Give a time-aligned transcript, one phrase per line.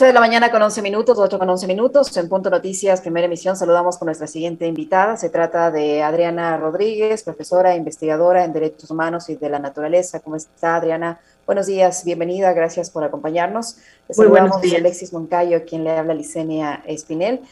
[0.00, 2.16] 8 de la mañana con 11 minutos, 8 con 11 minutos.
[2.16, 5.18] En Punto Noticias, primera emisión, saludamos con nuestra siguiente invitada.
[5.18, 10.20] Se trata de Adriana Rodríguez, profesora e investigadora en Derechos Humanos y de la Naturaleza.
[10.20, 11.20] ¿Cómo está, Adriana?
[11.44, 13.76] Buenos días, bienvenida, gracias por acompañarnos.
[14.08, 17.42] Les saludamos a Alexis Moncayo, quien le habla Licenia Espinel.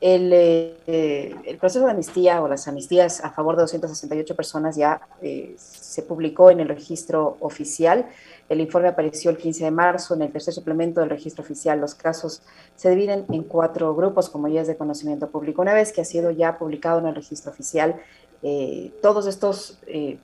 [0.00, 5.02] El, eh, el, proceso de amnistía o las amnistías a favor de 268 personas ya
[5.20, 8.06] eh, se publicó en el registro oficial.
[8.48, 11.80] El informe apareció el 15 de marzo en el tercer suplemento del registro oficial.
[11.80, 12.42] Los casos
[12.76, 15.62] se dividen en cuatro grupos, como ya es de conocimiento público.
[15.62, 17.96] Una vez que ha sido ya publicado en el registro oficial,
[18.42, 20.18] eh, todos estos eh,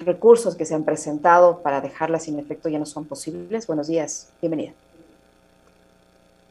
[0.00, 3.66] recursos que se han presentado para dejarlas sin efecto ya no son posibles.
[3.66, 4.72] Buenos días, bienvenida.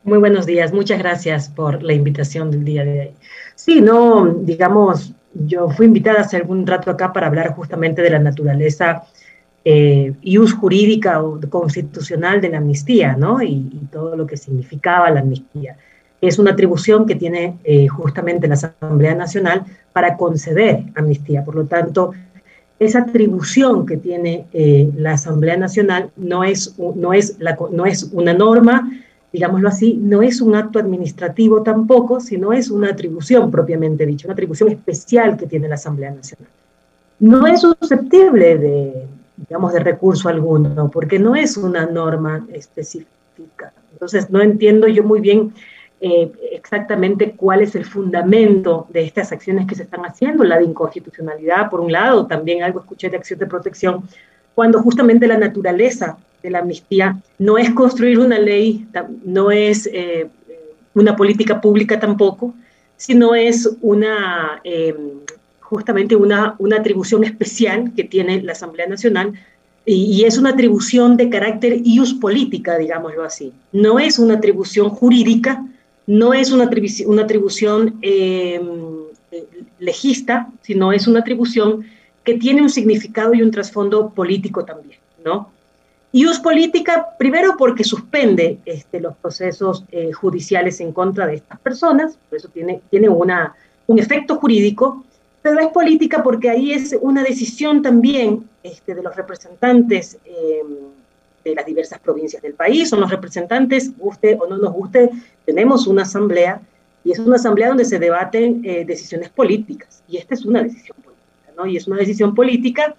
[0.03, 3.12] Muy buenos días, muchas gracias por la invitación del día de hoy.
[3.55, 8.20] Sí, no, digamos, yo fui invitada hace algún rato acá para hablar justamente de la
[8.20, 9.03] naturaleza
[9.68, 13.42] eh, ius jurídica o constitucional de la amnistía, ¿no?
[13.42, 15.78] Y, todo lo que significaba la amnistía.
[16.22, 21.44] Es una atribución que tiene eh, justamente la Asamblea Nacional para conceder amnistía.
[21.44, 22.12] Por lo tanto,
[22.78, 28.04] esa atribución que tiene eh, la Asamblea Nacional no es, no, es la, no es
[28.11, 28.92] una norma,
[29.34, 34.34] digámoslo así, no es un acto administrativo tampoco, sino es una atribución propiamente dicha, una
[34.34, 36.50] atribución especial que tiene la Asamblea Nacional.
[37.20, 43.73] No es susceptible de, digamos, de recurso alguno, porque no es una norma específica.
[43.92, 45.53] Entonces, no entiendo yo muy bien
[46.02, 50.66] eh, exactamente cuál es el fundamento de estas acciones que se están haciendo, la de
[50.66, 54.03] inconstitucionalidad, por un lado, también algo escuché de acción de protección,
[54.53, 58.88] cuando justamente la naturaleza de la amnistía no es construir una ley,
[59.23, 60.27] no es eh,
[60.94, 62.53] una política pública tampoco,
[62.97, 64.95] sino es una eh,
[65.76, 69.34] justamente una, una atribución especial que tiene la Asamblea Nacional
[69.86, 73.54] y, es una atribución de carácter ius política, digámoslo así.
[73.72, 75.64] No es una atribución jurídica,
[76.08, 76.70] no es una,
[77.06, 78.59] una atribución eh,
[79.80, 81.86] legista, sino es una atribución
[82.23, 85.52] que tiene un significado y un trasfondo político también, ¿no?
[86.11, 92.17] Ius política, primero porque suspende este, los procesos eh, judiciales en contra de estas personas,
[92.30, 93.54] por eso tiene, tiene una,
[93.86, 95.04] un efecto jurídico,
[95.45, 100.88] pero es política porque ahí es una decisión también este, de los representantes em,
[101.44, 105.11] de las diversas provincias del país, son los representantes, guste o no nos guste,
[105.45, 106.61] tenemos una asamblea
[107.04, 110.98] y es una asamblea donde se debaten eh, decisiones políticas y esta es una decisión
[110.98, 111.67] política, ¿no?
[111.67, 112.95] Y es una decisión política,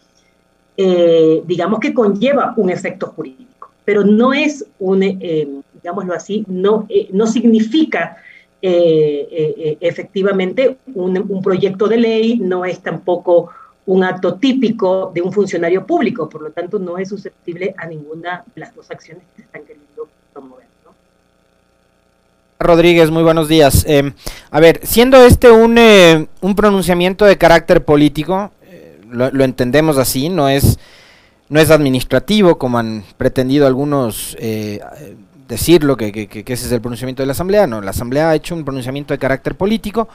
[0.76, 6.86] eh, digamos que conlleva un efecto jurídico, pero no es un, em, digámoslo así, no,
[6.90, 8.18] eh, no significa
[8.68, 13.50] eh, eh, efectivamente un, proyecto de ley no es tampoco
[13.86, 18.42] un acto típico de un funcionario público, por lo tanto no es susceptible a ninguna
[18.54, 20.66] de las dos acciones que se están queriendo promover.
[22.58, 23.84] Rodríguez, muy buenos días.
[23.86, 24.12] Eh,
[24.50, 25.78] a ver, siendo este un,
[26.40, 28.50] un, pronunciamiento de carácter político,
[29.08, 30.78] lo, lo, entendemos así, no es,
[31.48, 34.36] no es administrativo como han pretendido algunos
[35.48, 38.54] decirlo, que, que, ese es el pronunciamiento de la Asamblea, no, la Asamblea ha hecho
[38.54, 40.08] un pronunciamiento de carácter político,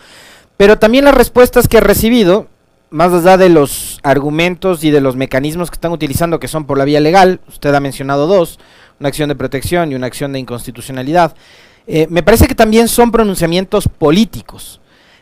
[0.58, 2.48] pero también las respuestas que ha recibido,
[2.90, 6.78] más allá de los argumentos y de los mecanismos que están utilizando, que son por
[6.78, 8.60] la vía legal, usted ha mencionado dos,
[9.00, 11.34] una acción de protección y una acción de inconstitucionalidad,
[11.88, 14.81] eh, me parece que también son pronunciamientos políticos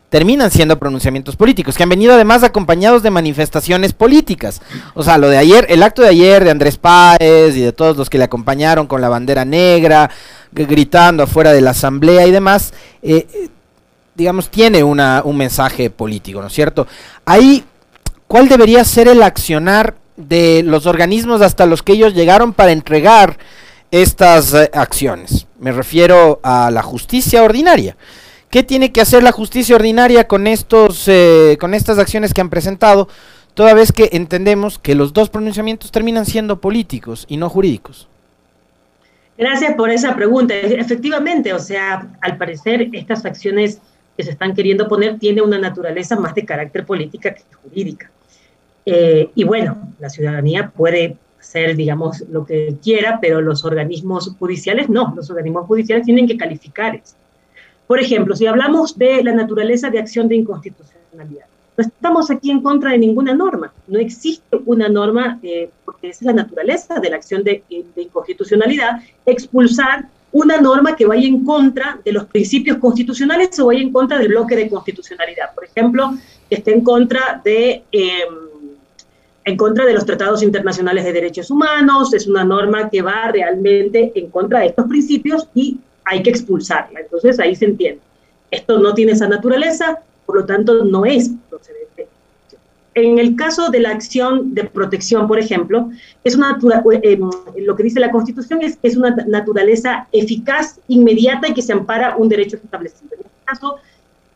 [0.09, 4.61] terminan siendo pronunciamientos políticos, que han venido además acompañados de manifestaciones políticas.
[4.95, 7.95] O sea, lo de ayer, el acto de ayer de Andrés Páez y de todos
[7.95, 10.09] los que le acompañaron con la bandera negra,
[10.51, 13.49] gritando afuera de la asamblea y demás, eh, eh,
[14.15, 16.87] digamos, tiene una, un mensaje político, ¿no es cierto?
[17.25, 17.63] Ahí,
[18.27, 23.37] ¿cuál debería ser el accionar de los organismos hasta los que ellos llegaron para entregar
[23.91, 25.45] estas eh, acciones?
[25.59, 27.95] Me refiero a la justicia ordinaria.
[28.49, 32.49] ¿Qué tiene que hacer la justicia ordinaria con, estos, eh, con estas acciones que han
[32.49, 33.07] presentado?
[33.53, 38.07] Toda vez que entendemos que los dos pronunciamientos terminan siendo políticos y no jurídicos.
[39.37, 40.55] Gracias por esa pregunta.
[40.55, 43.81] Efectivamente, o sea, al parecer estas acciones
[44.17, 48.09] que se están queriendo poner tienen una naturaleza más de carácter política que jurídica.
[48.83, 54.89] Eh, y bueno, la ciudadanía puede hacer, digamos, lo que quiera, pero los organismos judiciales
[54.89, 55.13] no.
[55.15, 57.15] Los organismos judiciales tienen que calificar eso.
[57.89, 61.45] Por ejemplo, si hablamos de la naturaleza de acción de inconstitucionalidad,
[61.75, 63.73] no estamos aquí en contra de ninguna norma.
[63.87, 67.63] No existe una norma, eh, porque esa es la naturaleza de la acción de,
[67.95, 73.91] inconstitucionalidad, expulsar una norma que vaya en contra de los principios constitucionales o vaya en
[73.91, 75.55] contra del bloque de constitucionalidad.
[75.55, 76.13] Por ejemplo,
[76.47, 77.85] que esté en contra de...
[77.91, 78.49] Em,
[79.45, 84.11] en contra de los tratados internacionales de derechos humanos, es una norma que va realmente
[84.13, 87.01] en contra de estos principios y hay que expulsarla.
[87.01, 88.01] Entonces ahí se entiende.
[88.51, 92.07] Esto no tiene esa naturaleza, por lo tanto no es procedente.
[92.95, 95.89] En el caso de la acción de protección, por ejemplo,
[96.23, 96.57] es una,
[97.03, 97.19] eh,
[97.59, 102.17] lo que dice la Constitución es, es una naturaleza eficaz, inmediata y que se ampara
[102.17, 103.11] un derecho establecido.
[103.13, 103.75] En este caso,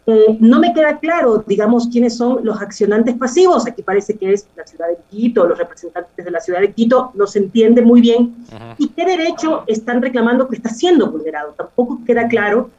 [0.06, 3.66] eh, no me queda claro, digamos, quiénes son los accionantes pasivos.
[3.66, 7.12] Aquí parece que es la ciudad de Quito, los representantes de la ciudad de Quito,
[7.14, 8.36] no se entiende muy bien.
[8.78, 11.54] ¿Y qué derecho están reclamando que está siendo vulnerado?
[11.54, 12.70] Tampoco queda claro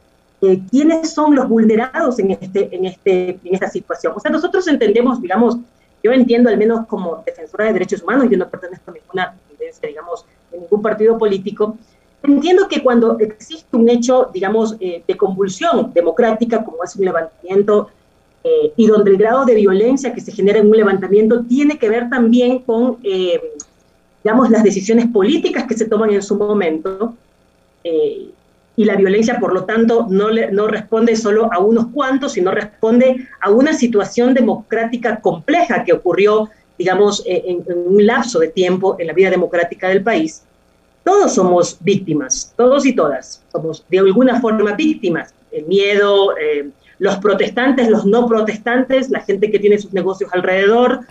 [0.41, 4.13] eh, quiénes son los vulnerados en, este, en, este, en esta situación.
[4.15, 5.57] O sea, nosotros entendemos, digamos,
[6.03, 9.35] yo entiendo al menos como defensora de derechos humanos, yo no pertenezco a ninguna
[9.81, 11.77] digamos, de ningún partido político,
[12.23, 17.89] Entiendo que cuando existe un hecho, digamos, eh, de convulsión democrática, como es un levantamiento,
[18.43, 21.89] eh, y donde el grado de violencia que se genera en un levantamiento tiene que
[21.89, 23.39] ver también con, eh,
[24.23, 27.15] digamos, las decisiones políticas que se toman en su momento,
[28.77, 32.49] y la violencia, por lo tanto, no, le, no responde solo a unos cuantos, sino
[32.49, 39.05] responde a una situación democrática compleja que ocurrió, digamos, en un lapso de tiempo en
[39.05, 40.43] la vida democrática del país
[41.05, 45.33] todos somos víctimas, todos y todas, somos de alguna forma víctimas.
[45.51, 51.01] El miedo, eh, los protestantes, los no protestantes, la gente que tiene sus negocios alrededor,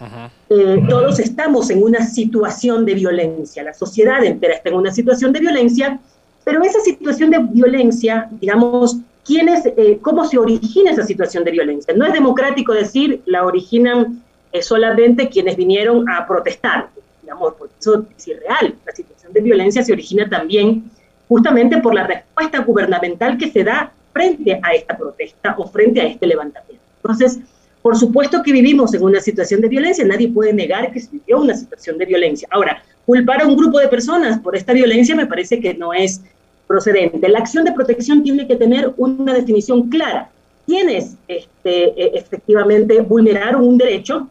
[0.50, 5.32] eh, todos estamos en una situación de violencia, la sociedad entera está en una situación
[5.32, 6.00] de violencia,
[6.42, 11.52] pero esa situación de violencia, digamos, ¿quién es, eh, ¿cómo se origina esa situación de
[11.52, 11.94] violencia?
[11.94, 14.22] No es democrático decir la originan
[14.60, 16.88] solamente quienes vinieron a protestar,
[17.24, 20.90] digamos, porque eso es irreal, la situación de violencia se origina también
[21.26, 26.06] justamente por la respuesta gubernamental que se da frente a esta protesta o frente a
[26.06, 26.84] este levantamiento.
[27.02, 27.40] Entonces,
[27.80, 31.40] por supuesto que vivimos en una situación de violencia, nadie puede negar que se vivió
[31.40, 32.46] una situación de violencia.
[32.50, 36.20] Ahora, culpar a un grupo de personas por esta violencia me parece que no es
[36.66, 37.28] procedente.
[37.28, 40.30] La acción de protección tiene que tener una definición clara.
[40.66, 44.28] ¿Quiénes este, e, efectivamente vulneraron un derecho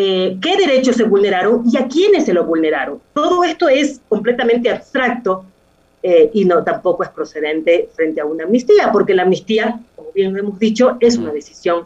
[0.00, 3.00] eh, qué derechos se vulneraron y a quiénes se lo vulneraron.
[3.12, 5.44] Todo esto es completamente abstracto
[6.04, 10.36] eh, y no tampoco es procedente frente a una amnistía, porque la amnistía, como bien
[10.36, 11.84] hemos dicho, es una decisión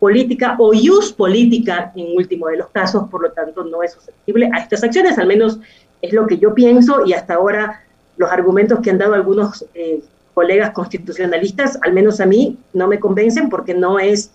[0.00, 4.50] política o ius política en último de los casos, por lo tanto no es susceptible
[4.52, 5.60] a estas acciones, al menos
[6.02, 7.84] es lo que yo pienso y hasta ahora
[8.16, 10.02] los argumentos que han dado algunos eh,
[10.34, 14.32] colegas constitucionalistas, al menos a mí, no me convencen porque no es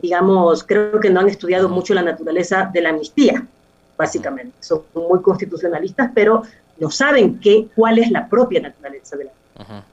[0.00, 3.46] digamos, creo que no han estudiado mucho la naturaleza de la amnistía,
[3.96, 4.56] básicamente.
[4.60, 6.42] Son muy constitucionalistas, pero
[6.78, 9.84] no saben qué, cuál es la propia naturaleza de la amnistía.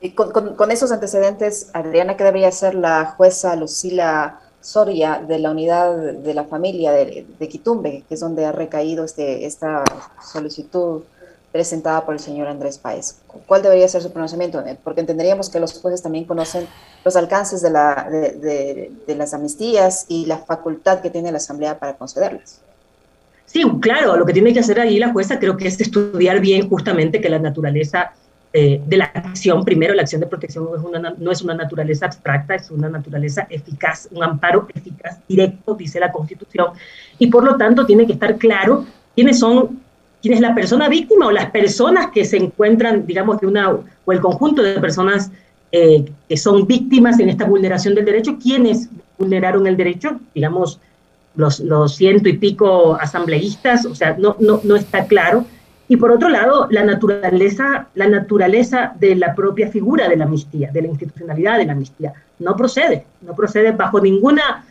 [0.00, 5.96] Y con, esos antecedentes, Adriana, ¿qué debería ser la jueza Lucila Soria de la unidad
[5.96, 9.82] de la familia de, de Quitumbe, que es donde ha recaído este, esta
[10.22, 11.02] solicitud
[11.52, 13.20] presentada por el señor Andrés Páez.
[13.46, 14.62] ¿Cuál debería ser su pronunciamiento?
[14.84, 16.66] Porque entenderíamos que los jueces también conocen
[17.04, 22.60] los alcances de, las amnistías y la facultad que tiene la Asamblea para concederlas.
[23.46, 26.68] Sí, claro, lo que tiene que hacer ahí la jueza creo que es estudiar bien
[26.68, 28.12] justamente que la naturaleza
[28.52, 31.54] eh, de la acción, primero la acción de protección no es, una, no es una
[31.54, 36.68] naturaleza abstracta, es una naturaleza eficaz, un amparo eficaz, directo, dice la Constitución,
[37.18, 38.84] y por lo tanto tiene que estar claro
[39.14, 39.80] quiénes son
[40.22, 44.12] quién es la persona víctima o las personas que se encuentran, digamos, de una, o
[44.12, 45.30] el conjunto de personas
[45.70, 50.80] eh, que son víctimas en esta vulneración del derecho, quiénes vulneraron el derecho, digamos,
[51.34, 55.44] los, los ciento y pico asambleístas, o sea, no, no, no está claro.
[55.86, 60.70] Y por otro lado, la naturaleza, la naturaleza de la propia figura de la amnistía,
[60.70, 64.64] de la institucionalidad de la amnistía, no procede, no procede bajo ninguna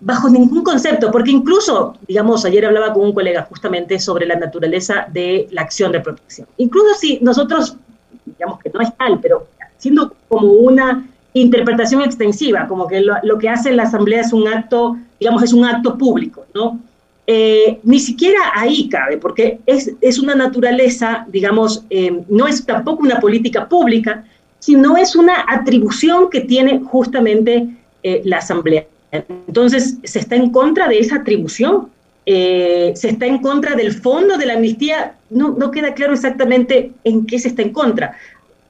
[0.00, 5.06] bajo ningún concepto, porque incluso, digamos, ayer hablaba con un colega justamente sobre la naturaleza
[5.12, 6.46] de la acción de protección.
[6.58, 7.76] Incluso si nosotros,
[8.24, 9.46] digamos que no es tal, pero
[9.78, 14.96] siendo como una interpretación extensiva, como que lo, que hace la Asamblea es un acto,
[15.20, 16.80] digamos, es un acto público, ¿no?
[17.26, 23.02] Eh, ni siquiera ahí cabe, porque es, es una naturaleza, digamos, eh, no es tampoco
[23.02, 24.24] una política pública,
[24.60, 27.68] sino es una atribución que tiene justamente
[28.02, 28.86] eh, la Asamblea.
[29.12, 31.88] Entonces, se está en contra de esa atribución,
[32.26, 36.92] eh, se está en contra del fondo de la amnistía, no, no queda claro exactamente
[37.04, 38.16] en qué se está en contra,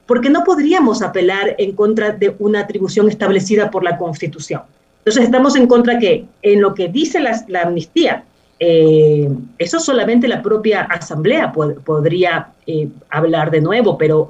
[0.05, 4.61] porque no podríamos apelar en contra de una atribución establecida por la Constitución.
[4.99, 8.23] Entonces, estamos en contra que en lo que dice la, amnistía,
[8.59, 14.27] eh, eso solamente la propia Asamblea podría eh, hablar de nuevo, pero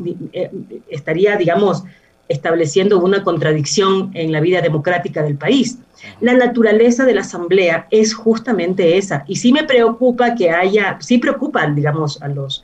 [0.90, 1.84] estaría, digamos,
[2.28, 5.80] estableciendo una contradicción en la vida democrática del país.
[6.20, 9.24] La naturaleza de la Asamblea es justamente esa.
[9.28, 12.64] Y sí me preocupa que haya, sí preocupan, digamos, a los,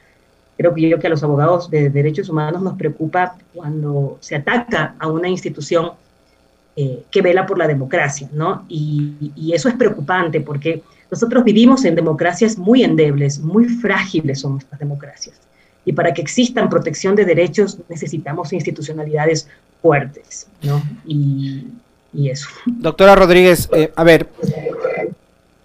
[0.58, 4.96] creo que yo que a los abogados de derechos humanos nos preocupa cuando se ataca
[5.00, 5.92] a una institución
[6.76, 8.66] eh, que vela por la democracia, ¿no?
[8.68, 14.54] Y, y, eso es preocupante porque nosotros vivimos en democracias muy endebles, muy frágiles son
[14.54, 15.40] nuestras democracias.
[15.86, 19.48] Y para que existan protección de derechos necesitamos institucionalidades
[19.82, 20.82] fuertes, ¿no?
[21.06, 21.68] Y,
[22.26, 22.48] eso.
[22.68, 24.30] Doctora Rodríguez, eh, a ver,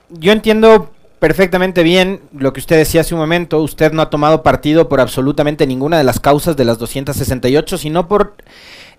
[0.08, 3.60] yo entiendo perfectamente bien lo que usted decía hace un momento.
[3.62, 8.08] Usted no ha tomado partido por absolutamente ninguna de las causas de las 268, sino
[8.08, 8.34] por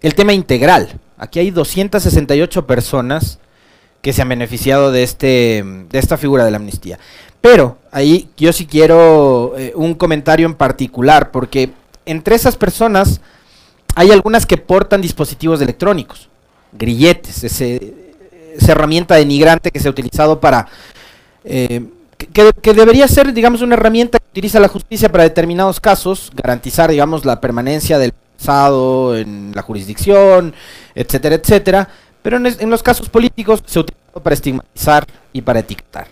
[0.01, 0.99] el tema integral.
[1.17, 3.39] Aquí hay 268 personas
[4.01, 6.99] que se han beneficiado de, este, de esta figura de la amnistía.
[7.41, 11.72] Pero ahí yo sí quiero eh, un comentario en particular, porque
[12.05, 13.22] entre esas personas
[13.96, 16.29] hay algunas que portan dispositivos electrónicos,
[16.72, 18.13] grilletes, ese,
[18.55, 20.67] esa herramienta denigrante que se ha utilizado para...
[21.43, 21.86] Eh,
[22.17, 27.24] que, debería ser, digamos, una herramienta que utiliza la justicia para determinados casos, garantizar, digamos,
[27.24, 30.53] la permanencia del pasado en la jurisdicción,
[30.96, 31.89] etcétera, etcétera,
[32.22, 36.08] pero en, los casos políticos se utiliza para estigmatizar y para etiquetar.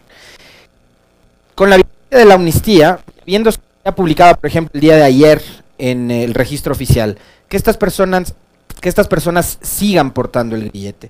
[1.58, 1.78] Con la
[2.12, 3.50] de la amnistía, viendo
[3.84, 5.42] ha publicado, por ejemplo, el día de ayer
[5.80, 7.18] en el registro oficial,
[7.50, 8.36] que estas personas,
[8.80, 11.10] que estas personas sigan portando el grillete.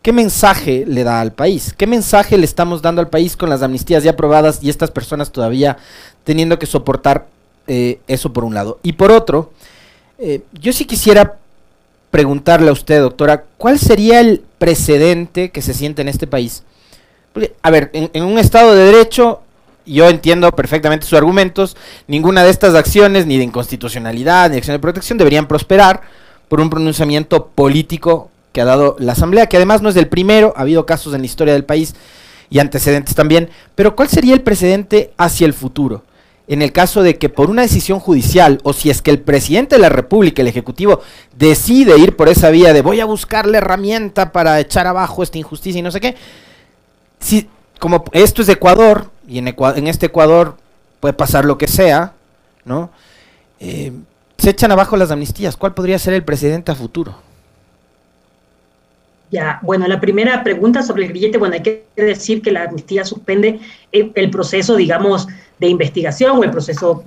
[0.00, 1.74] ¿Qué mensaje le da al país?
[1.76, 5.32] ¿Qué mensaje le estamos dando al país con las amnistías ya aprobadas y estas personas
[5.32, 5.78] todavía
[6.22, 7.26] teniendo que soportar
[7.66, 8.78] eh, eso por un lado?
[8.84, 9.52] Y por otro,
[10.20, 11.38] eh, yo sí quisiera
[12.12, 16.62] preguntarle a usted, doctora, ¿cuál sería el precedente que se siente en este país?
[17.62, 19.42] a ver, en, un Estado de Derecho,
[19.88, 21.76] yo entiendo perfectamente sus argumentos,
[22.06, 26.02] ninguna de estas acciones, ni de inconstitucionalidad, ni de acción de protección, deberían prosperar
[26.48, 30.54] por un pronunciamiento político que ha dado la Asamblea, que además no es el primero,
[30.56, 31.94] ha habido casos en la historia del país
[32.50, 36.02] y antecedentes también, pero ¿cuál sería el precedente hacia el futuro?
[36.46, 39.76] En el caso de que por una decisión judicial o si es que el presidente
[39.76, 41.02] de la República, el Ejecutivo,
[41.36, 45.36] decide ir por esa vía de voy a buscar la herramienta para echar abajo esta
[45.36, 46.16] injusticia y no sé qué,
[47.20, 50.56] si como esto es Ecuador y en, en este Ecuador
[51.00, 52.14] puede pasar lo que sea,
[52.64, 52.90] ¿no?
[53.60, 53.92] Eh,
[54.38, 55.56] se echan abajo las amnistías.
[55.56, 57.14] ¿Cuál podría ser el precedente a futuro?
[59.30, 63.04] Ya, bueno, la primera pregunta sobre el grillete, bueno, hay que decir que la amnistía
[63.04, 63.60] suspende
[63.92, 67.04] el, proceso, digamos, de investigación o el proceso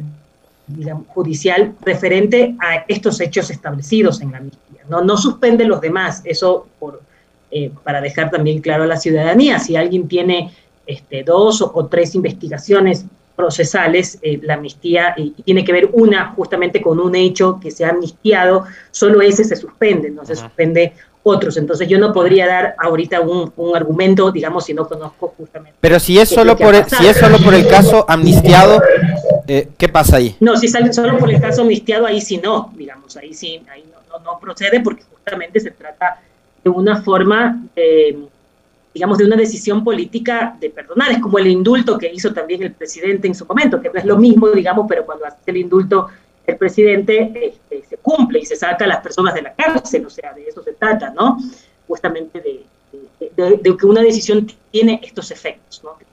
[1.08, 4.82] judicial referente a estos hechos establecidos en la amnistía.
[4.88, 7.02] No, no suspende los demás, eso por,
[7.50, 10.54] eh, para dejar también claro a la ciudadanía, si alguien tiene
[10.86, 16.82] este, dos o, tres investigaciones procesales, eh, la amnistía, y tiene que ver una justamente
[16.82, 21.58] con un hecho que se ha amnistiado, solo ese se suspende, no se suspende otros.
[21.58, 25.78] Entonces yo no podría dar ahorita un, argumento, digamos, si no conozco justamente.
[25.80, 28.82] Pero si es solo por el, si es solo por el caso amnistiado,
[29.48, 30.36] eh, ¿qué pasa ahí?
[30.40, 33.84] No, si sale solo por el caso amnistiado, ahí sí no, digamos, ahí sí, ahí
[33.92, 36.20] no, no, procede porque justamente se trata
[36.64, 37.64] de una forma,
[38.94, 41.12] digamos, de una decisión política de perdonar.
[41.12, 44.06] Es como el indulto que hizo también el presidente en su momento, que no es
[44.06, 46.10] lo mismo, digamos, pero cuando hace el indulto
[46.46, 50.10] el presidente este, se cumple y se saca a las personas de la cárcel, o
[50.10, 51.38] sea, de eso se trata, ¿no?
[51.88, 52.66] Justamente de,
[53.78, 55.98] que una decisión tiene estos efectos, ¿no?
[55.98, 56.12] Que,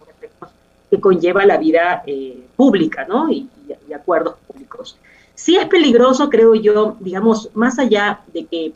[1.01, 3.31] conlleva la vida eh, pública, ¿no?
[3.31, 3.49] Y,
[3.95, 4.99] acuerdos públicos.
[5.35, 8.73] Sí es peligroso, creo yo, digamos, más allá de que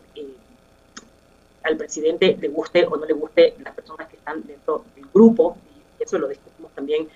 [1.62, 5.57] al presidente le guste o no le guste las personas que están dentro del grupo,
[5.99, 7.09] y eso lo discutimos también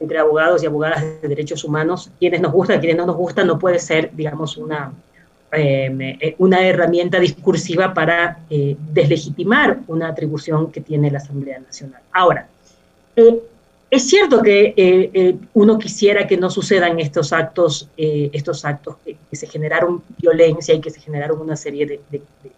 [0.00, 3.58] entre abogados y abogadas de derechos humanos, quienes nos gusta, quienes no nos gusta, no
[3.58, 4.92] puede ser, digamos, una,
[5.52, 12.02] em, eh, una herramienta discursiva para eh, deslegitimar una atribución que tiene la Asamblea Nacional.
[12.12, 12.48] Ahora,
[13.16, 13.40] eh,
[13.90, 20.02] es cierto que uno quisiera que no sucedan estos actos, estos actos que, se generaron
[20.18, 22.50] violencia y que se generaron una serie de, de, de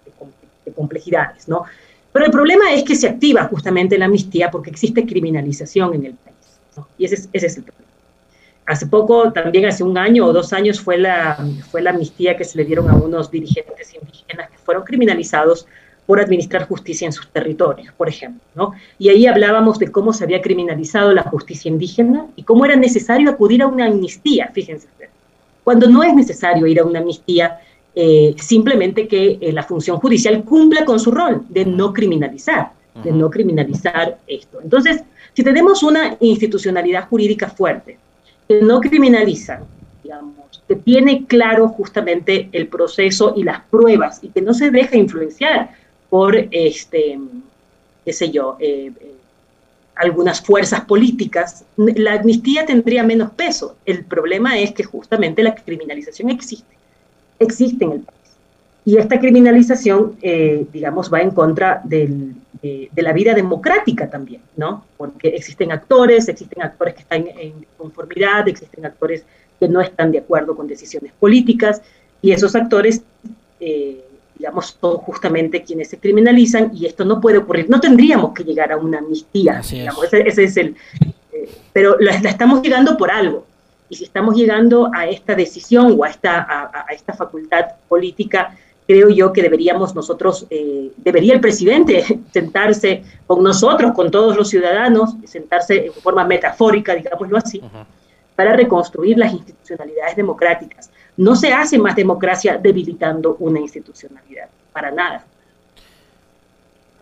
[0.73, 1.65] complejidades, ¿no?
[2.13, 6.15] Pero el problema es que se activa justamente la amnistía porque existe criminalización en el
[6.15, 6.87] país.
[6.99, 7.87] Y ese es, ese es el problema.
[8.67, 11.39] Hace poco, también hace un año o dos años, fue la,
[11.71, 15.67] fue la amnistía que se le dieron a unos dirigentes indígenas que fueron criminalizados
[16.07, 18.41] por administrar justicia en sus territorios, por ejemplo.
[18.55, 18.73] ¿no?
[18.99, 23.31] Y ahí hablábamos de cómo se había criminalizado la justicia indígena y cómo era necesario
[23.31, 24.89] acudir a una amnistía, fíjense.
[25.63, 27.59] Cuando no es necesario ir a una amnistía,
[27.99, 32.73] eh, simplemente que eh, la función judicial cumpla con su rol de no criminalizar,
[33.03, 34.61] de no criminalizar esto.
[34.63, 37.99] Entonces, si tenemos una institucionalidad jurídica fuerte,
[38.47, 39.63] que no criminaliza,
[40.05, 44.95] digamos, que tiene claro justamente el proceso y las pruebas y que no se deja
[44.97, 45.71] influenciar
[46.11, 47.19] por, este,
[48.05, 48.93] qué sé yo, eh,
[49.95, 53.77] algunas fuerzas políticas, la amnistía tendría menos peso.
[53.87, 56.77] El problema es que justamente la criminalización existe,
[57.39, 58.17] existe en el país.
[58.85, 62.33] Y esta criminalización, eh, digamos, va en contra de,
[62.97, 64.85] la vida democrática también, ¿no?
[64.97, 69.25] Porque existen actores, existen actores que están en conformidad, existen actores
[69.61, 71.83] que no están de acuerdo con decisiones políticas,
[72.23, 73.03] y esos actores
[73.61, 74.07] eh,
[74.39, 77.69] digamos, son justamente quienes se criminalizan y esto no puede ocurrir.
[77.71, 80.77] No tendríamos que llegar a una amnistía, digamos, ese, es el...
[81.33, 83.47] Eh, pero la, estamos llegando por algo.
[83.89, 89.09] Y si estamos llegando a esta decisión o a esta, a, esta facultad política, creo
[89.09, 95.15] yo que deberíamos nosotros, eh, debería el presidente sentarse con nosotros, con todos los ciudadanos,
[95.25, 97.61] sentarse en forma metafórica, digámoslo así,
[98.35, 105.25] para reconstruir las institucionalidades democráticas no se hace más democracia debilitando una institucionalidad, para nada.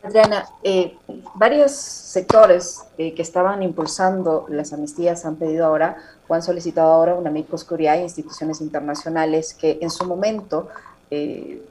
[0.05, 0.99] Adriana, eh,
[1.35, 5.97] varios sectores eh, que estaban impulsando las amnistías han pedido ahora
[6.29, 10.69] o han solicitado ahora una amicus curiae instituciones internacionales que en su momento
[11.11, 11.63] eh,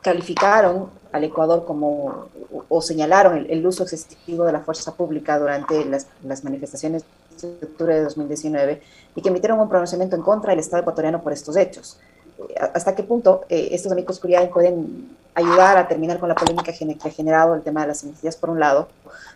[0.00, 2.28] calificaron al Ecuador como
[2.68, 7.04] o, señalaron el, uso excesivo de la fuerza pública durante las, las manifestaciones
[7.42, 8.82] de octubre de 2019
[9.14, 11.98] y que emitieron un pronunciamiento en contra del Estado ecuatoriano por estos hechos.
[12.38, 16.72] Eh, ¿Hasta qué punto eh, estos amigos curiae pueden ayudar a terminar con la polémica
[16.72, 18.88] que ha generado el tema de las amnistías, por un lado?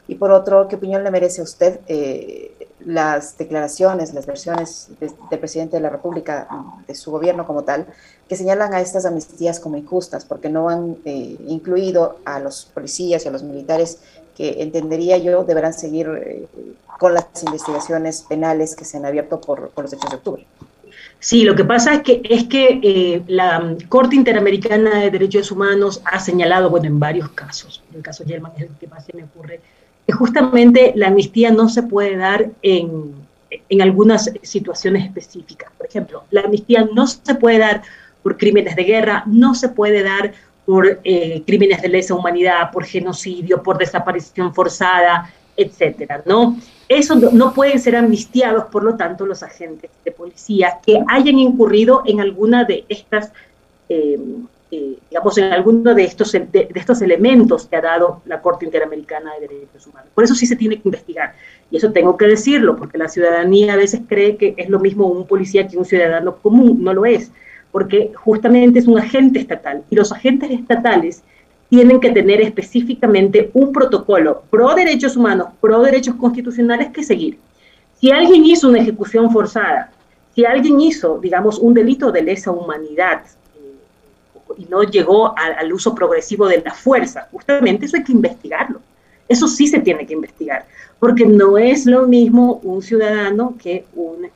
[0.08, 5.38] Y por otro, ¿qué opinión le merece a usted eh, las declaraciones, las versiones del
[5.38, 6.48] presidente de la República,
[6.86, 7.86] de su gobierno como tal,
[8.26, 13.28] que señalan a estas amnistías como injustas porque no han incluido a los policías y
[13.28, 13.98] a los militares
[14.40, 16.46] que entendería yo deberán seguir eh,
[16.98, 20.46] con las investigaciones penales que se han abierto por, los hechos de octubre.
[21.22, 26.00] Sí, lo que pasa es que, es que eh, la Corte Interamericana de Derechos Humanos
[26.06, 29.24] ha señalado, bueno, en varios casos, el caso Yelman es el que más se me
[29.24, 29.60] ocurre,
[30.06, 33.14] que justamente la amnistía no se puede dar en,
[33.50, 35.70] en algunas situaciones específicas.
[35.76, 37.82] Por ejemplo, la amnistía no se puede dar
[38.22, 40.32] por crímenes de guerra, no se puede dar
[40.64, 45.30] por eh, crímenes de lesa humanidad, por genocidio, por desaparición forzada,
[45.62, 46.56] etcétera, ¿no?
[46.88, 52.02] Eso no, pueden ser amnistiados, por lo tanto, los agentes de policía que hayan incurrido
[52.04, 53.32] en alguna de estas,
[53.88, 58.64] em, eh, digamos, en alguno de estos, de, estos elementos que ha dado la Corte
[58.64, 60.10] Interamericana de Derechos Humanos.
[60.14, 61.34] Por eso sí se tiene que investigar.
[61.70, 65.06] Y eso tengo que decirlo, porque la ciudadanía a veces cree que es lo mismo
[65.06, 67.30] un policía que un ciudadano común, no lo es
[67.72, 71.22] porque justamente es un agente estatal y los agentes estatales
[71.70, 77.38] tienen que tener específicamente un protocolo pro derechos humanos, pro derechos constitucionales que seguir.
[78.00, 79.92] Si alguien hizo una ejecución forzada,
[80.34, 83.22] si alguien hizo, digamos, un delito de lesa humanidad
[83.56, 83.74] eh,
[84.58, 88.80] y no llegó al uso progresivo de la fuerza, justamente eso hay que investigarlo.
[89.28, 90.66] Eso sí se tiene que investigar,
[90.98, 94.28] porque no es lo mismo un ciudadano que un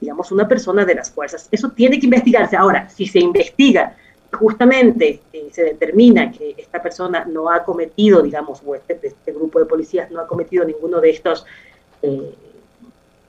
[0.00, 1.48] digamos, una persona de las fuerzas.
[1.50, 2.56] Eso tiene que investigarse.
[2.56, 3.96] Ahora, si se investiga,
[4.32, 9.58] justamente eh, se determina que esta persona no ha cometido, digamos, o este, este grupo
[9.58, 11.46] de policías no ha cometido ninguno de estos
[12.02, 12.34] eh,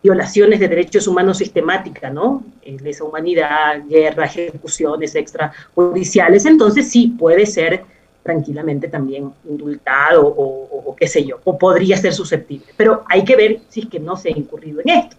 [0.04, 2.44] violaciones de derechos humanos sistemática, ¿no?
[2.62, 7.84] Eh, lesa humanidad, guerra, ejecuciones extrajudiciales, entonces sí puede ser
[8.24, 12.68] tranquilamente también indultado o, o, qué sé yo, o podría ser susceptible.
[12.78, 15.18] Pero hay que ver si es que no se ha incurrido en esto.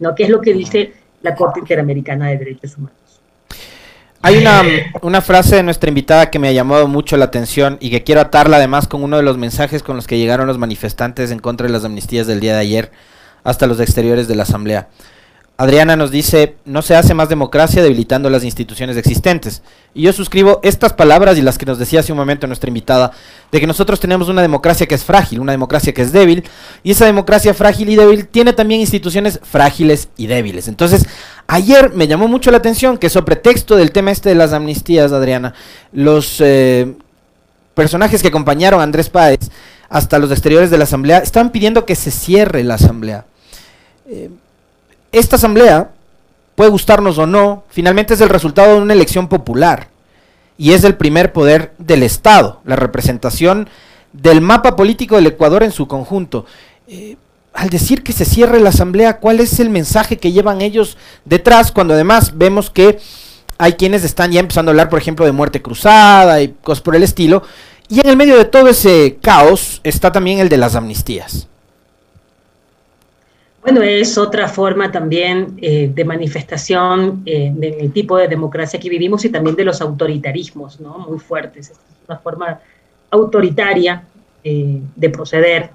[0.00, 0.14] ¿no?
[0.14, 3.01] ¿Qué es lo que dice la Corte Interamericana de Derechos Humanos?
[4.22, 4.62] Hay una,
[5.02, 8.20] una, frase de nuestra invitada que me ha llamado mucho la atención y que quiero
[8.20, 11.66] atarla además con uno de los mensajes con los que llegaron los manifestantes en contra
[11.66, 12.92] de las amnistías del día de ayer
[13.42, 14.88] hasta los exteriores de la Asamblea.
[15.58, 19.62] Adriana nos dice, no se hace más democracia debilitando las instituciones existentes.
[19.94, 23.12] Y yo suscribo estas palabras y las que nos decía hace un momento nuestra invitada,
[23.52, 26.42] de que nosotros tenemos una democracia que es frágil, una democracia que es débil,
[26.82, 30.68] y esa democracia frágil y débil tiene también instituciones frágiles y débiles.
[30.68, 31.06] Entonces,
[31.46, 35.12] ayer me llamó mucho la atención que sobre pretexto del tema este de las amnistías,
[35.12, 35.54] Adriana,
[35.92, 36.94] los eh,
[37.74, 39.50] personajes que acompañaron a Andrés Páez
[39.88, 43.26] hasta los exteriores de la Asamblea estaban pidiendo que se cierre la Asamblea.
[44.06, 44.30] Eh,
[45.12, 45.92] esta asamblea,
[46.54, 49.88] puede gustarnos o no, finalmente es el resultado de una elección popular
[50.58, 53.68] y es el primer poder del Estado, la representación
[54.12, 56.46] del mapa político del Ecuador en su conjunto.
[56.86, 57.16] Eh,
[57.52, 61.72] al decir que se cierre la asamblea, ¿cuál es el mensaje que llevan ellos detrás
[61.72, 62.98] cuando además vemos que
[63.58, 66.96] hay quienes están ya empezando a hablar, por ejemplo, de muerte cruzada y cosas por
[66.96, 67.42] el estilo?
[67.88, 71.48] Y en el medio de todo ese caos está también el de las amnistías.
[73.62, 79.24] Bueno, es otra forma también eh, de manifestación eh, del tipo de democracia que vivimos
[79.24, 80.98] y también de los autoritarismos, ¿no?
[80.98, 81.70] Muy fuertes.
[81.70, 82.60] Es una forma
[83.10, 84.04] autoritaria
[84.44, 85.70] eh, de proceder.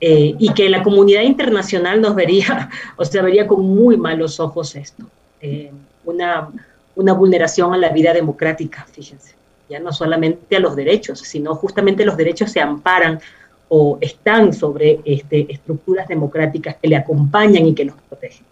[0.00, 4.76] eh, y que la comunidad internacional nos vería, o sea, vería con muy malos ojos
[4.76, 5.04] esto.
[5.40, 5.72] Eh,
[6.04, 6.50] una,
[6.94, 9.34] una vulneración a la vida democrática, fíjense,
[9.68, 13.20] ya no solamente a los derechos, sino justamente los derechos se amparan
[13.68, 18.44] o están sobre este, estructuras democráticas que le acompañan y que nos protegen.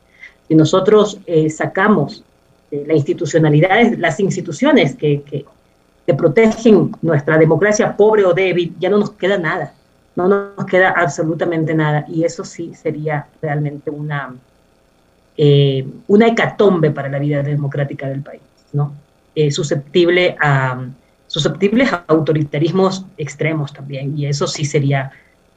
[0.48, 2.24] Si nosotros eh, sacamos
[2.70, 5.44] la institucionalidad, las instituciones que, que,
[6.06, 9.74] que protegen nuestra democracia pobre o débil, ya no nos queda nada
[10.14, 14.34] no nos queda absolutamente nada y eso sí sería realmente una,
[15.36, 18.92] eh, una hecatombe para la vida democrática del país, ¿no?
[19.34, 20.86] Eh, susceptible a,
[21.32, 25.12] susceptibles a autoritarismos extremos también y eso sí sería,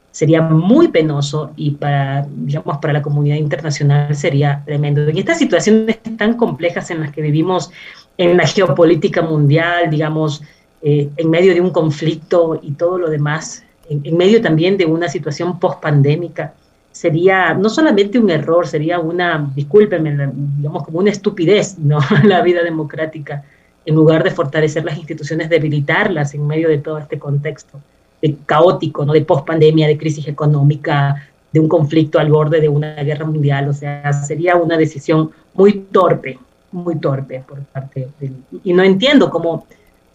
[0.09, 5.01] sería muy penoso y para, digamos, para la comunidad internacional sería tremendo.
[5.01, 7.71] En estas situaciones tan complejas en las que vivimos
[8.17, 10.41] en la geopolítica mundial, digamos,
[10.81, 15.09] eh, en medio de un conflicto y todo lo demás, en, medio también de una
[15.09, 16.53] situación post-pandémica,
[16.89, 21.99] sería no solamente un error, sería una, discúlpenme, digamos como una estupidez, ¿no?
[22.23, 23.43] La vida democrática,
[23.85, 27.79] en lugar de fortalecer las instituciones, debilitarlas en medio de todo este contexto
[28.21, 29.13] de caótico, ¿no?
[29.13, 33.73] De post-pandemia, de crisis económica, de un conflicto al borde de una guerra mundial, o
[33.73, 36.37] sea, sería una decisión muy torpe,
[36.71, 38.33] muy torpe por parte del...
[38.63, 39.65] Y no entiendo cómo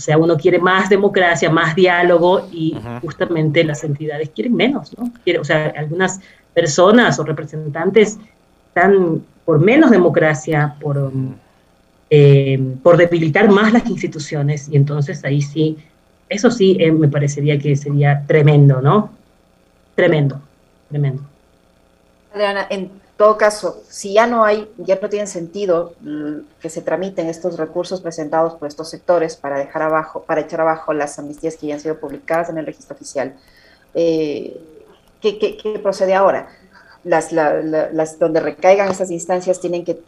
[0.00, 5.12] o sea, uno quiere más democracia, más diálogo y justamente las entidades quieren menos, ¿no?
[5.38, 6.20] o sea, algunas
[6.54, 8.18] personas o representantes
[8.68, 11.12] están por menos democracia, por,
[12.10, 15.78] eh, por debilitar más las instituciones y entonces ahí sí,
[16.28, 19.12] eso sí eh, me parecería que sería tremendo, ¿no?
[19.94, 20.40] Tremendo,
[20.88, 21.22] tremendo.
[22.32, 25.94] Adriana, en todo caso, si ya no hay, ya no tiene sentido
[26.60, 30.92] que se tramiten estos recursos presentados por estos sectores para dejar abajo, para echar abajo
[30.92, 33.34] las amnistías que ya han sido publicadas en el registro oficial,
[33.94, 34.58] eh,
[35.20, 36.48] ¿qué, procede ahora?
[37.04, 40.00] Las, las, donde recaigan esas instancias tienen que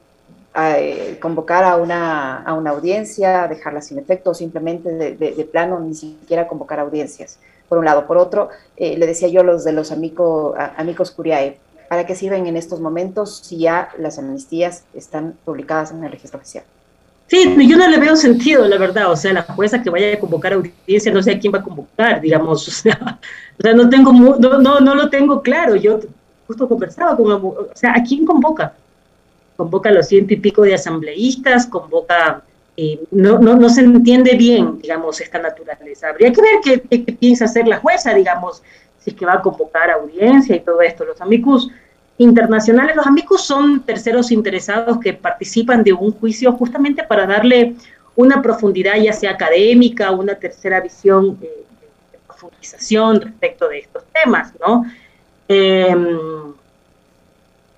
[0.56, 5.94] eh, convocar a una, a una audiencia, dejarlas sin efecto o simplemente de, plano ni
[5.94, 7.38] siquiera convocar audiencias.
[7.68, 8.06] Por un lado.
[8.06, 11.58] Por otro, eh, le decía yo los de los amigos, amigos Curiae,
[11.92, 16.38] ¿Para qué sirven en estos momentos si ya las amnistías están publicadas en el registro
[16.38, 16.64] oficial?
[17.26, 19.12] Sí, yo no le veo sentido, la verdad.
[19.12, 21.62] O sea, la jueza que vaya a convocar audiencia, no sé a quién va a
[21.62, 22.66] convocar, digamos.
[23.58, 25.76] O sea, no, tengo, no, no, no lo tengo claro.
[25.76, 26.00] Yo
[26.46, 28.72] justo conversaba con, o sea, ¿a quién convoca?
[29.62, 32.42] Convoca a los ciento y pico de asambleístas, convoca,
[32.76, 36.08] eh, no, no, no, se entiende bien, digamos, esta naturaleza.
[36.08, 38.60] Habría que ver qué, piensa hacer la jueza, digamos,
[38.98, 41.04] si es que va a convocar audiencia y todo esto.
[41.04, 41.70] Los amigos
[42.18, 42.96] internacionales.
[42.96, 47.76] Los amigos son terceros interesados que participan de un juicio justamente para darle
[48.16, 51.64] una profundidad, ya sea académica, una tercera visión eh,
[52.10, 54.84] de profundización respecto de estos temas, ¿no?
[55.46, 56.52] Em,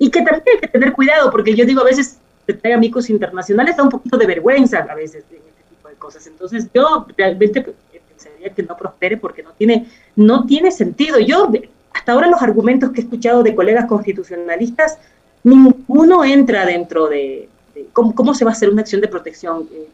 [0.04, 2.18] y que también hay que tener cuidado, porque yo digo, a veces
[2.60, 6.26] trae amigos internacionales da un poquito de vergüenza a veces en este tipo de cosas.
[6.26, 7.62] Entonces yo realmente
[8.06, 11.18] pensaría que no prospere porque no tiene, no tiene sentido.
[11.20, 11.50] Yo
[11.94, 14.98] hasta ahora los argumentos que he escuchado de colegas constitucionalistas,
[15.42, 17.48] ninguno entra dentro de,
[17.94, 19.88] cómo, se va a hacer una acción de protección eh,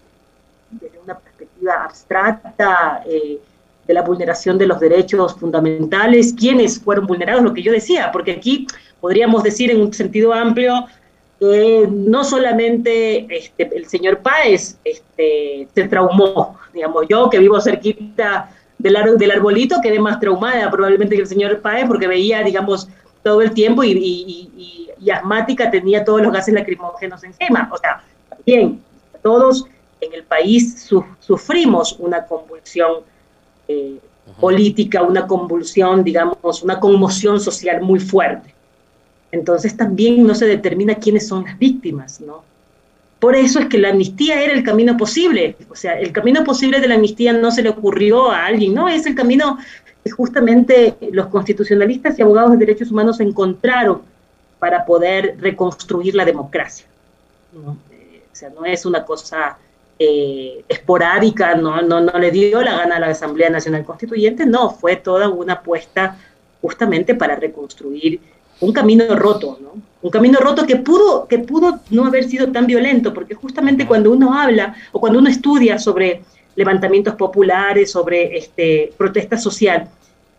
[0.73, 3.39] desde una perspectiva abstracta eh,
[3.91, 8.31] de la vulneración de los derechos fundamentales, quiénes fueron vulnerados, lo que yo decía, porque
[8.31, 8.65] aquí
[9.01, 10.87] podríamos decir en un sentido amplio,
[11.41, 18.55] que no solamente este, el señor Páez este, se traumó, digamos, yo que vivo cerquita
[18.79, 22.89] del, del arbolito quedé más traumada probablemente que el señor Paez porque veía, digamos,
[23.25, 27.69] todo el tiempo y, y, asmática tenía todos los gases lacrimógenos encima.
[27.73, 28.05] O sea,
[28.47, 28.81] bien,
[29.21, 29.65] todos
[30.01, 33.01] en el país sufrimos una convulsión
[33.71, 34.01] eh,
[34.41, 38.55] política, una convulsión, digamos, una conmoción social muy fuerte.
[39.33, 42.43] Entonces también no se determina quiénes son las víctimas, ¿no?
[43.21, 45.57] Por eso es que la amnistía era el camino posible.
[45.69, 48.89] O sea, el camino posible de la amnistía no se le ocurrió a alguien, no,
[48.89, 49.59] es el camino
[50.03, 54.03] que justamente los constitucionalistas y abogados de derechos humanos encontraron
[54.59, 56.87] para poder reconstruir la democracia.
[57.53, 57.77] ¿no?
[57.93, 59.59] Eh, o sea, no es una cosa
[60.03, 64.71] eh, esporádica, no, no, no le dio la gana a la Asamblea Nacional Constituyente, no,
[64.71, 66.17] fue toda una apuesta
[66.63, 68.19] justamente para reconstruir
[68.61, 69.75] un camino roto, ¿no?
[70.01, 74.11] Un camino roto que pudo, que pudo no haber sido tan violento, porque justamente cuando
[74.11, 76.23] uno habla o cuando uno estudia sobre
[76.57, 79.87] levantamientos populares, sobre este, protesta social,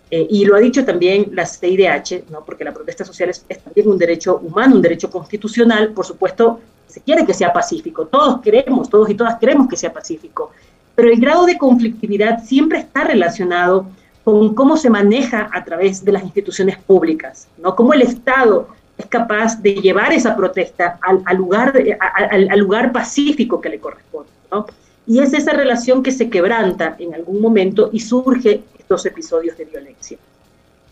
[0.10, 2.44] eh, y lo ha dicho también la CIDH, ¿no?
[2.44, 6.60] porque la protesta social es, también un derecho humano, un derecho constitucional, por supuesto,
[6.92, 10.52] se quiere que sea pacífico, todos queremos, todos y todas queremos que sea pacífico,
[10.94, 13.88] pero el grado de conflictividad siempre está relacionado
[14.24, 17.76] con cómo se maneja a través de las instituciones públicas, ¿no?
[17.76, 23.70] Cómo el Estado es capaz de llevar esa protesta al, lugar, al, lugar pacífico que
[23.70, 24.68] le corresponde, ¿no?
[25.08, 29.66] Y es esa relación que se quebranta en algún momento y surge estos episodios de
[29.66, 30.18] violencia.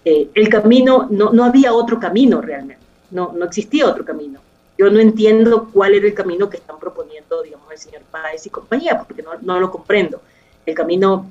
[0.03, 4.39] Eh, el camino, no, no había otro camino realmente, no, no existía otro camino.
[4.79, 8.49] Yo no entiendo cuál era el camino que están proponiendo, digamos, el señor Páez y
[8.49, 10.21] compañía, porque no, no lo comprendo.
[10.65, 11.29] El camino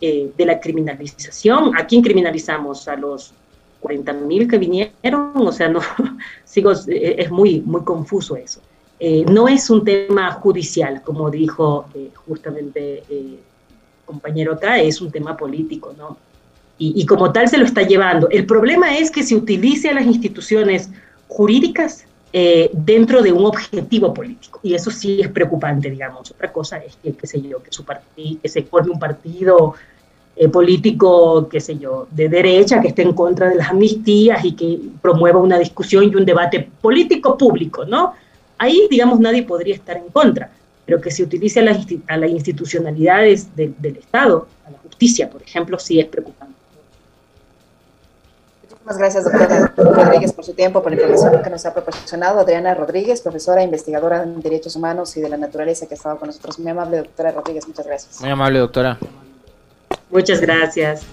[0.00, 1.78] eh, de la criminalización.
[1.78, 2.88] ¿A quién criminalizamos?
[2.88, 3.32] ¿A los
[3.80, 5.32] 40.000 que vinieron?
[5.36, 5.82] O sea, no,
[6.44, 8.60] sigo, eh, es muy, muy confuso eso.
[8.98, 11.86] Eh, no es un tema judicial, como dijo
[12.26, 13.38] justamente el
[14.04, 16.16] compañero acá, es un tema político, ¿no?
[16.76, 18.28] Y, y, como tal se lo está llevando.
[18.30, 20.90] El problema es que se utilice a las instituciones
[21.28, 22.04] jurídicas
[22.72, 24.58] dentro de un objetivo político.
[24.62, 26.32] Y eso sí es preocupante, digamos.
[26.32, 29.74] Otra cosa es que, qué sé yo, que, su que se forme un partido
[30.36, 34.52] eh, político, qué sé yo, de derecha que esté en contra de las amnistías y
[34.52, 38.14] que promueva una discusión y un debate político público, ¿no?
[38.58, 40.50] Ahí, digamos, nadie podría estar en contra,
[40.84, 45.40] pero que se utilice a las, a las institucionalidades del Estado, a la justicia, por
[45.40, 46.43] ejemplo, sí es preocupante.
[48.84, 52.40] Muchas gracias, doctora Rodríguez, por su tiempo, por la información que nos ha proporcionado.
[52.40, 56.18] Adriana Rodríguez, profesora e investigadora en Derechos Humanos y de la Naturaleza, que ha estado
[56.18, 56.58] con nosotros.
[56.58, 58.20] Muy amable, doctora Rodríguez, muchas gracias.
[58.20, 58.98] Muy amable, doctora.
[60.10, 61.06] Muchas gracias.